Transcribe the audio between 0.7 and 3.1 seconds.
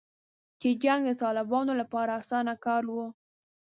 جنګ د طالبانو لپاره اسانه کار و